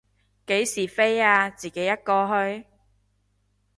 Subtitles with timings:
[0.47, 2.65] 幾時飛啊，自己一個去？